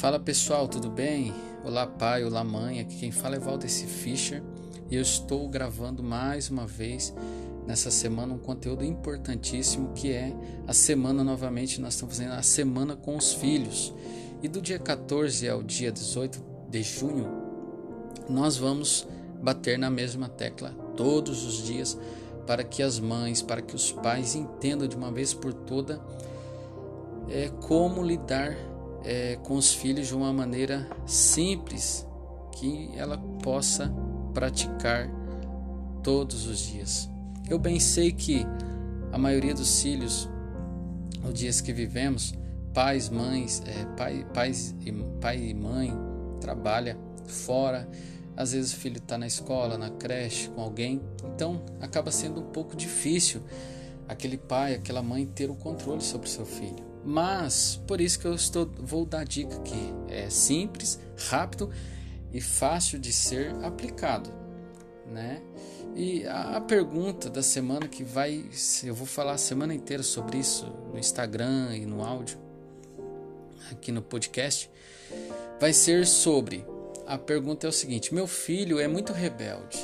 [0.00, 1.30] Fala pessoal, tudo bem?
[1.62, 4.42] Olá pai, olá mãe, aqui quem fala é Valdeci Fischer
[4.90, 7.14] e eu estou gravando mais uma vez
[7.66, 10.34] nessa semana um conteúdo importantíssimo que é
[10.66, 13.92] a semana novamente, nós estamos fazendo a semana com os filhos.
[14.42, 17.28] E do dia 14 ao dia 18 de junho,
[18.26, 19.06] nós vamos
[19.42, 21.98] bater na mesma tecla todos os dias
[22.46, 26.00] para que as mães, para que os pais entendam de uma vez por toda
[27.28, 28.69] é, como lidar
[29.04, 32.06] é, com os filhos de uma maneira simples
[32.52, 33.92] que ela possa
[34.34, 35.10] praticar
[36.02, 37.08] todos os dias.
[37.48, 38.46] Eu bem sei que
[39.12, 40.28] a maioria dos filhos,
[41.22, 42.34] nos dias que vivemos,
[42.72, 45.92] pais, mães, é, pai, pais e, pai e mãe
[46.40, 47.88] trabalha fora,
[48.36, 51.00] às vezes o filho está na escola, na creche, com alguém,
[51.34, 53.42] então acaba sendo um pouco difícil
[54.08, 56.89] aquele pai, aquela mãe ter o controle sobre o seu filho.
[57.04, 59.94] Mas por isso que eu estou vou dar dica aqui.
[60.08, 60.98] É simples,
[61.28, 61.70] rápido
[62.32, 64.30] e fácil de ser aplicado,
[65.06, 65.42] né?
[65.94, 68.44] E a pergunta da semana que vai,
[68.84, 72.38] eu vou falar a semana inteira sobre isso no Instagram e no áudio,
[73.72, 74.70] aqui no podcast,
[75.58, 76.64] vai ser sobre.
[77.06, 79.78] A pergunta é o seguinte: meu filho é muito rebelde,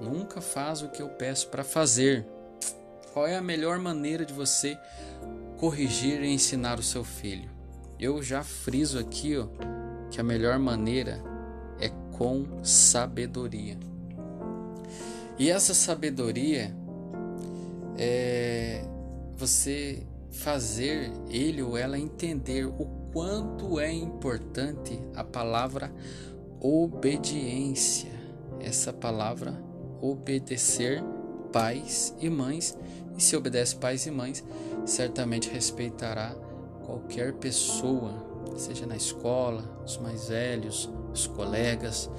[0.00, 2.26] nunca faz o que eu peço para fazer.
[3.12, 4.76] Qual é a melhor maneira de você
[5.56, 7.50] corrigir e ensinar o seu filho.
[7.98, 9.46] Eu já friso aqui ó,
[10.10, 11.22] que a melhor maneira
[11.80, 13.78] é com sabedoria.
[15.38, 16.74] E essa sabedoria
[17.98, 18.84] é
[19.36, 25.92] você fazer ele ou ela entender o quanto é importante a palavra
[26.60, 28.10] obediência.
[28.60, 29.58] Essa palavra
[30.00, 31.02] obedecer
[31.52, 32.76] pais e mães,
[33.16, 34.44] e se obedece pais e mães,
[34.84, 36.34] certamente respeitará
[36.84, 38.12] qualquer pessoa,
[38.56, 42.10] seja na escola, os mais velhos, os colegas.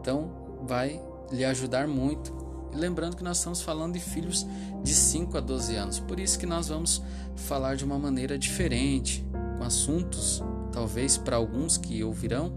[0.00, 0.30] Então,
[0.62, 1.00] vai
[1.30, 2.32] lhe ajudar muito.
[2.72, 4.46] E lembrando que nós estamos falando de filhos
[4.82, 7.02] de 5 a 12 anos, por isso que nós vamos
[7.36, 9.24] falar de uma maneira diferente,
[9.56, 12.52] com assuntos, talvez para alguns que ouvirão,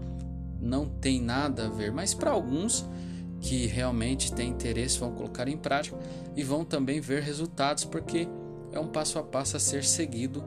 [0.60, 2.84] não tem nada a ver, mas para alguns
[3.40, 5.96] que realmente têm interesse vão colocar em prática
[6.36, 8.28] e vão também ver resultados, porque
[8.72, 10.44] é um passo a passo a ser seguido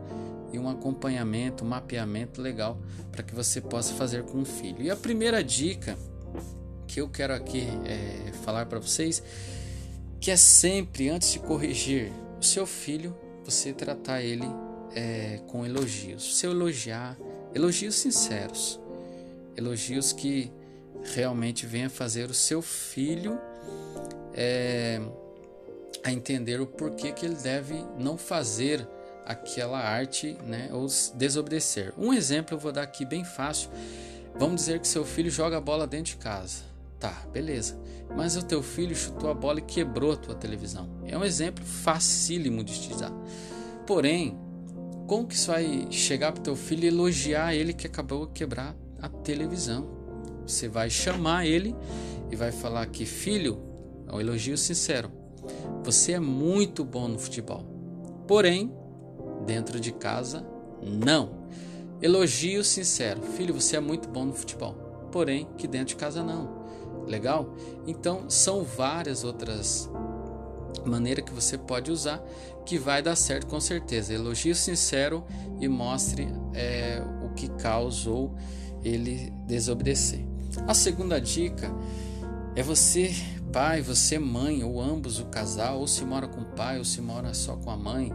[0.51, 2.77] e um acompanhamento, um mapeamento legal
[3.11, 4.81] para que você possa fazer com o filho.
[4.81, 5.97] E a primeira dica
[6.87, 9.23] que eu quero aqui é, falar para vocês
[10.19, 14.45] que é sempre antes de corrigir o seu filho, você tratar ele
[14.93, 16.37] é, com elogios.
[16.37, 17.17] Se elogiar,
[17.55, 18.79] elogios sinceros,
[19.57, 20.51] elogios que
[21.03, 23.39] realmente venha fazer o seu filho
[24.33, 25.01] é,
[26.03, 28.87] a entender o porquê que ele deve não fazer
[29.25, 31.93] aquela arte, né, ou desobedecer.
[31.97, 33.69] Um exemplo eu vou dar aqui bem fácil.
[34.37, 36.63] Vamos dizer que seu filho joga a bola dentro de casa.
[36.99, 37.77] Tá, beleza.
[38.15, 40.89] Mas o teu filho chutou a bola e quebrou a tua televisão.
[41.05, 43.11] É um exemplo facílimo de utilizar.
[43.85, 44.39] Porém,
[45.07, 48.33] como que isso vai chegar para o teu filho e elogiar ele que acabou de
[48.33, 50.00] quebrar a televisão?
[50.45, 51.75] Você vai chamar ele
[52.31, 53.59] e vai falar que filho,
[54.07, 55.11] é um elogio sincero.
[55.83, 57.65] Você é muito bom no futebol.
[58.27, 58.71] Porém,
[59.45, 60.45] dentro de casa,
[60.81, 61.41] não.
[62.01, 63.21] Elogio sincero.
[63.21, 64.73] Filho, você é muito bom no futebol.
[65.11, 66.61] Porém, que dentro de casa não.
[67.05, 67.55] Legal?
[67.85, 69.89] Então, são várias outras
[70.85, 72.23] maneiras que você pode usar
[72.65, 74.13] que vai dar certo com certeza.
[74.13, 75.23] Elogio sincero
[75.59, 78.35] e mostre é, o que causou
[78.83, 80.30] ele desobedecer.
[80.67, 81.71] A segunda dica
[82.55, 83.13] é você
[83.51, 87.01] pai, você mãe, ou ambos o casal, ou se mora com o pai, ou se
[87.01, 88.11] mora só com a mãe,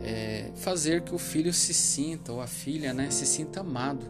[0.00, 4.06] é, fazer que o filho se sinta, ou a filha, né, se sinta amado,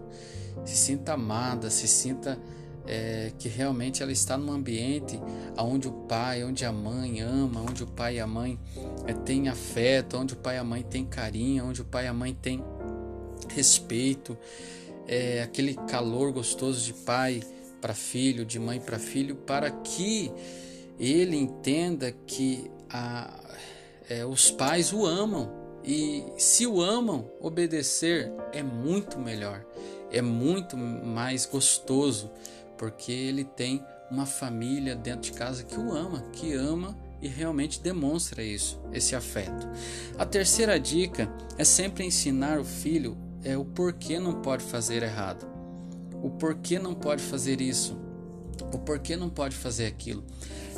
[0.65, 2.39] se sinta amada, se sinta
[2.87, 5.21] é, que realmente ela está num ambiente
[5.59, 8.59] onde o pai, onde a mãe ama, onde o pai e a mãe
[9.07, 12.09] é, têm afeto, onde o pai e a mãe têm carinho, onde o pai e
[12.09, 12.63] a mãe têm
[13.49, 14.37] respeito,
[15.07, 17.43] é, aquele calor gostoso de pai
[17.81, 20.31] para filho, de mãe para filho, para que
[20.99, 23.41] ele entenda que a,
[24.09, 25.51] é, os pais o amam.
[25.85, 29.65] E se o amam, obedecer é muito melhor,
[30.13, 32.31] é muito mais gostoso,
[32.79, 37.81] porque ele tem uma família dentro de casa que o ama, que ama e realmente
[37.81, 39.69] demonstra isso, esse afeto.
[40.19, 45.53] A terceira dica é sempre ensinar o filho é o porquê não pode fazer errado
[46.23, 47.97] o porquê não pode fazer isso,
[48.73, 50.23] o porquê não pode fazer aquilo.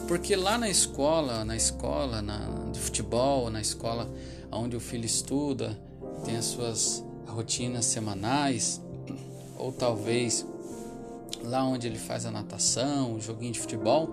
[0.08, 2.38] Porque lá na escola, na escola na,
[2.72, 4.10] de futebol, na escola
[4.50, 5.78] onde o filho estuda,
[6.24, 8.80] tem as suas rotinas semanais,
[9.58, 10.46] ou talvez
[11.42, 14.12] lá onde ele faz a natação, o joguinho de futebol,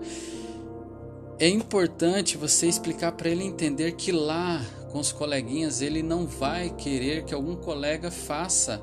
[1.38, 4.62] é importante você explicar para ele entender que lá
[4.92, 8.82] com os coleguinhas ele não vai querer que algum colega faça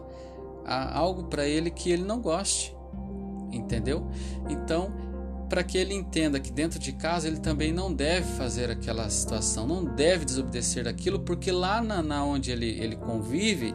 [0.66, 2.76] algo para ele que ele não goste,
[3.52, 4.08] entendeu?
[4.50, 4.92] Então,
[5.48, 9.68] para que ele entenda que dentro de casa ele também não deve fazer aquela situação,
[9.68, 13.74] não deve desobedecer aquilo, porque lá na, na onde ele, ele convive,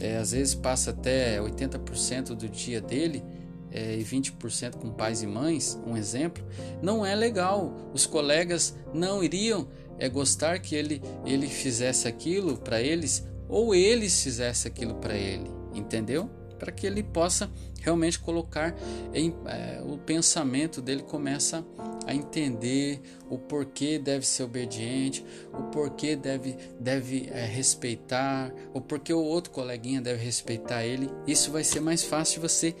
[0.00, 3.22] é, às vezes passa até 80% do dia dele
[3.70, 6.44] é, e 20% com pais e mães, um exemplo,
[6.82, 7.90] não é legal.
[7.92, 14.22] Os colegas não iriam é, gostar que ele, ele fizesse aquilo para eles ou eles
[14.22, 16.30] fizessem aquilo para ele, entendeu?
[16.58, 17.50] Para que ele possa
[17.80, 18.74] realmente colocar
[19.14, 21.64] em é, o pensamento dele começa
[22.06, 29.12] a entender o porquê deve ser obediente, o porquê deve, deve é, respeitar, o porquê
[29.12, 31.10] o outro coleguinha deve respeitar ele.
[31.26, 32.74] Isso vai ser mais fácil de você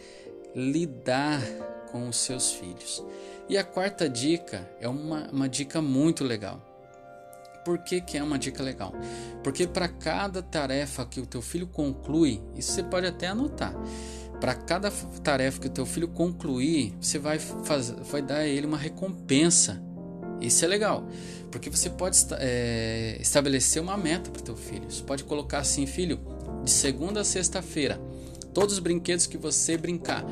[0.54, 1.42] lidar
[1.92, 3.04] com os seus filhos.
[3.48, 6.67] E a quarta dica é uma, uma dica muito legal.
[7.68, 8.94] Por que, que é uma dica legal?
[9.44, 13.74] Porque para cada tarefa que o teu filho conclui, isso você pode até anotar.
[14.40, 14.90] Para cada
[15.22, 19.82] tarefa que o teu filho concluir, você vai, fazer, vai dar a ele uma recompensa.
[20.40, 21.06] Isso é legal,
[21.50, 24.90] porque você pode é, estabelecer uma meta para o teu filho.
[24.90, 26.18] Você pode colocar assim, filho,
[26.64, 28.00] de segunda a sexta-feira,
[28.54, 30.24] todos os brinquedos que você brincar,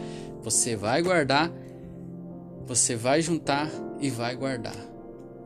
[0.43, 1.53] você vai guardar,
[2.65, 4.75] você vai juntar e vai guardar.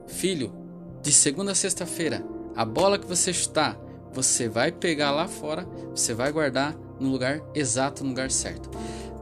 [0.07, 0.60] Filho,
[1.03, 2.23] de segunda a sexta-feira,
[2.55, 3.79] a bola que você chutar,
[4.13, 8.71] você vai pegar lá fora, você vai guardar no lugar exato, no lugar certo.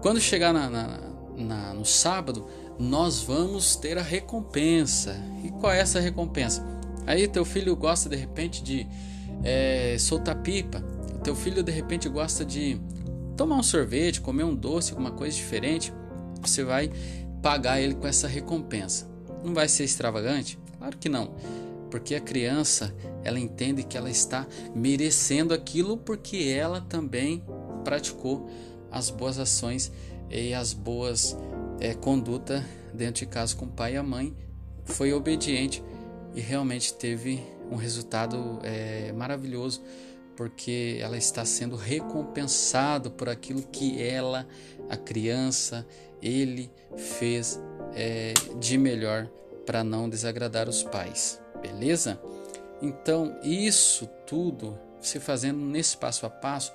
[0.01, 1.01] Quando chegar na, na,
[1.37, 2.47] na, no sábado,
[2.79, 5.17] nós vamos ter a recompensa.
[5.45, 6.65] E qual é essa recompensa?
[7.07, 8.87] Aí teu filho gosta de repente de
[9.45, 10.83] é, soltar pipa,
[11.23, 12.81] teu filho de repente gosta de
[13.37, 15.93] tomar um sorvete, comer um doce, alguma coisa diferente,
[16.41, 16.91] você vai
[17.41, 19.09] pagar ele com essa recompensa.
[19.45, 20.59] Não vai ser extravagante?
[20.79, 21.35] Claro que não
[21.91, 22.95] porque a criança
[23.25, 27.43] ela entende que ela está merecendo aquilo porque ela também
[27.85, 28.49] praticou
[28.91, 29.93] as boas ações
[30.31, 31.37] e as boas
[31.81, 34.35] é, conduta dentro de casa com o pai e a mãe,
[34.85, 35.83] foi obediente
[36.35, 39.83] e realmente teve um resultado é, maravilhoso
[40.37, 44.47] porque ela está sendo recompensado por aquilo que ela,
[44.89, 45.85] a criança,
[46.23, 47.61] ele fez
[47.93, 49.29] é, de melhor
[49.67, 51.41] para não desagradar os pais.
[51.79, 52.21] Beleza?
[52.83, 56.73] Então, isso tudo, você fazendo nesse passo a passo,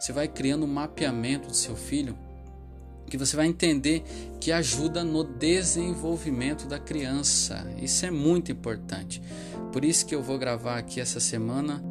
[0.00, 2.16] você vai criando um mapeamento do seu filho
[3.06, 4.02] que você vai entender
[4.40, 7.64] que ajuda no desenvolvimento da criança.
[7.80, 9.22] Isso é muito importante.
[9.72, 11.82] Por isso que eu vou gravar aqui essa semana